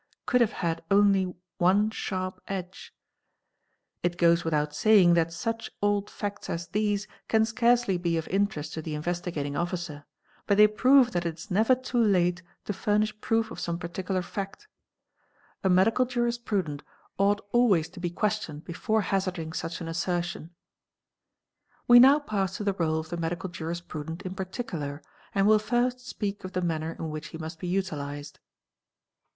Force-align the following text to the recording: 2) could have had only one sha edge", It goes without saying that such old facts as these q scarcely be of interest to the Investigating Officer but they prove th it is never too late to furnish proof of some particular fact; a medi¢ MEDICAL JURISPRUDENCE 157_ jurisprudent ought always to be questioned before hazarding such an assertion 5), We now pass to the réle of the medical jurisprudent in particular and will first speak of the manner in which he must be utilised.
2) 0.21 0.21
could 0.25 0.41
have 0.41 0.53
had 0.65 0.83
only 0.89 1.35
one 1.59 1.91
sha 1.91 2.31
edge", 2.47 2.91
It 4.01 4.17
goes 4.17 4.43
without 4.43 4.73
saying 4.73 5.13
that 5.13 5.31
such 5.31 5.69
old 5.79 6.09
facts 6.09 6.49
as 6.49 6.69
these 6.69 7.07
q 7.27 7.45
scarcely 7.45 7.99
be 7.99 8.17
of 8.17 8.27
interest 8.29 8.73
to 8.73 8.81
the 8.81 8.95
Investigating 8.95 9.55
Officer 9.55 10.05
but 10.47 10.57
they 10.57 10.65
prove 10.65 11.11
th 11.11 11.17
it 11.23 11.35
is 11.37 11.51
never 11.51 11.75
too 11.75 12.03
late 12.03 12.41
to 12.65 12.73
furnish 12.73 13.21
proof 13.21 13.51
of 13.51 13.59
some 13.59 13.77
particular 13.77 14.23
fact; 14.23 14.67
a 15.63 15.69
medi¢ 15.69 15.73
MEDICAL 15.75 16.05
JURISPRUDENCE 16.07 16.81
157_ 17.17 17.17
jurisprudent 17.19 17.19
ought 17.19 17.49
always 17.51 17.87
to 17.87 17.99
be 17.99 18.09
questioned 18.09 18.63
before 18.65 19.01
hazarding 19.01 19.53
such 19.53 19.81
an 19.81 19.87
assertion 19.87 20.45
5), 21.81 21.83
We 21.89 21.99
now 21.99 22.17
pass 22.17 22.57
to 22.57 22.63
the 22.63 22.73
réle 22.73 22.97
of 23.01 23.09
the 23.09 23.17
medical 23.17 23.49
jurisprudent 23.49 24.23
in 24.23 24.33
particular 24.33 25.03
and 25.35 25.45
will 25.45 25.59
first 25.59 25.99
speak 25.99 26.43
of 26.43 26.53
the 26.53 26.61
manner 26.63 26.91
in 26.97 27.11
which 27.11 27.27
he 27.27 27.37
must 27.37 27.59
be 27.59 27.67
utilised. 27.67 28.39